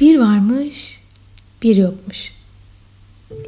[0.00, 1.00] Bir varmış,
[1.62, 2.32] bir yokmuş.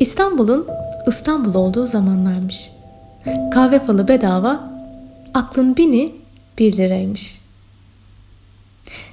[0.00, 0.66] İstanbul'un
[1.06, 2.70] İstanbul olduğu zamanlarmış.
[3.50, 4.70] Kahve falı bedava,
[5.34, 6.12] aklın bini
[6.58, 7.40] bir liraymış.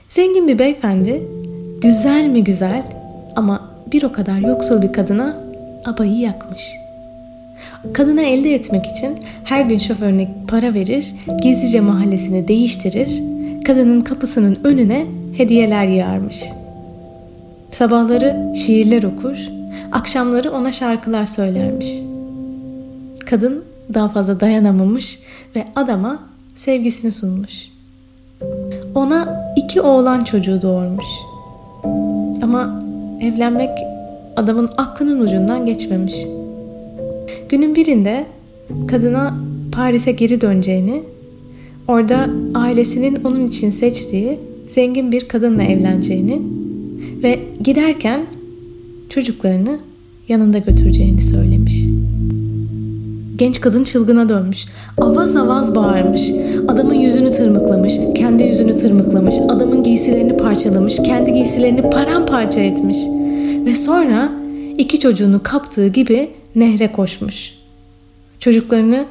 [0.10, 1.24] Zengin bir beyefendi,
[1.82, 2.84] güzel mi güzel
[3.36, 5.38] ama bir o kadar yoksul bir kadına
[5.86, 6.72] abayı yakmış.
[7.94, 13.24] Kadına elde etmek için her gün şoförüne para verir, gizlice mahallesini değiştirir,
[13.64, 15.06] kadının kapısının önüne
[15.38, 16.44] hediyeler yağarmış.
[17.72, 19.38] Sabahları şiirler okur,
[19.92, 22.02] akşamları ona şarkılar söylermiş.
[23.26, 25.20] Kadın daha fazla dayanamamış
[25.56, 26.20] ve adama
[26.56, 27.70] sevgisini sunmuş.
[28.96, 31.06] Ona iki oğlan çocuğu doğurmuş.
[32.44, 32.84] Ama
[33.22, 33.70] evlenmek
[34.36, 36.26] adamın aklının ucundan geçmemiş.
[37.50, 38.26] Günün birinde
[38.88, 39.34] kadına
[39.72, 41.04] Paris'e geri döneceğini,
[41.88, 46.42] orada ailesinin onun için seçtiği zengin bir kadınla evleneceğini
[47.24, 48.26] ve giderken
[49.10, 49.80] çocuklarını
[50.28, 51.86] yanında götüreceğini söylemiş.
[53.36, 54.66] Genç kadın çılgına dönmüş.
[54.98, 56.32] Avaz avaz bağırmış.
[56.68, 57.94] Adamın yüzünü tırmıklamış.
[58.16, 59.36] Kendi yüzünü tırmıklamış.
[59.50, 60.98] Adamın giysilerini parçalamış.
[61.04, 62.98] Kendi giysilerini paramparça etmiş.
[63.66, 64.32] Ve sonra
[64.78, 67.54] iki çocuğunu kaptığı gibi nehre koşmuş.
[68.40, 69.06] Çocuklarını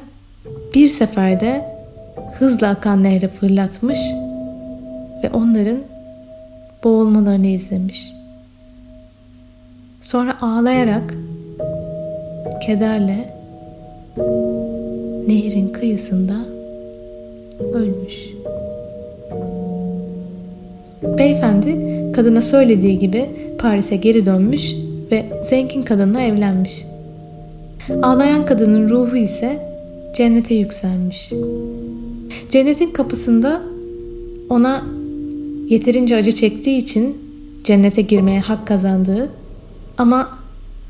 [0.75, 1.65] bir seferde
[2.33, 3.99] hızla akan nehre fırlatmış
[5.23, 5.77] ve onların
[6.83, 8.13] boğulmalarını izlemiş.
[10.01, 11.13] Sonra ağlayarak
[12.65, 13.33] kederle
[15.27, 16.33] nehrin kıyısında
[17.73, 18.29] ölmüş.
[21.17, 21.77] Beyefendi
[22.13, 24.75] kadına söylediği gibi Paris'e geri dönmüş
[25.11, 26.85] ve zengin kadınla evlenmiş.
[28.01, 29.59] Ağlayan kadının ruhu ise
[30.15, 31.33] cennete yükselmiş.
[32.49, 33.61] Cennetin kapısında
[34.49, 34.83] ona
[35.71, 37.17] yeterince acı çektiği için
[37.63, 39.31] cennete girmeye hak kazandığı
[39.97, 40.39] ama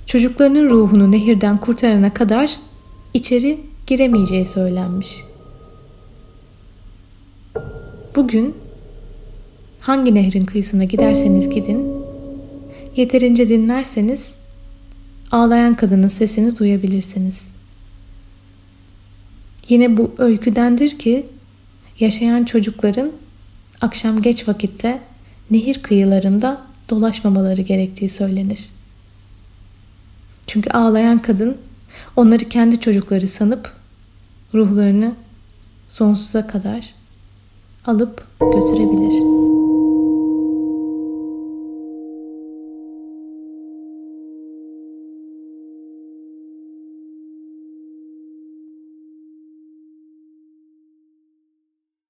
[0.06, 2.58] çocuklarının ruhunu nehirden kurtarana kadar
[3.14, 5.24] içeri giremeyeceği söylenmiş.
[8.16, 8.56] Bugün
[9.80, 11.88] hangi nehrin kıyısına giderseniz gidin,
[12.96, 14.34] yeterince dinlerseniz
[15.31, 17.48] ağlayan kadının sesini duyabilirsiniz.
[19.69, 21.25] Yine bu öyküdendir ki
[22.00, 23.12] yaşayan çocukların
[23.81, 25.02] akşam geç vakitte
[25.52, 28.69] nehir kıyılarında dolaşmamaları gerektiği söylenir.
[30.47, 31.58] Çünkü ağlayan kadın
[32.16, 33.74] onları kendi çocukları sanıp
[34.53, 35.16] ruhlarını
[35.88, 36.94] sonsuza kadar
[37.86, 39.71] alıp götürebilir.''